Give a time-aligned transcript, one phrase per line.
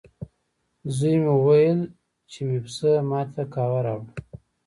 [0.95, 1.79] زوی مې وویل،
[2.31, 4.11] چې مې پسه ما ته قهوه راوړه.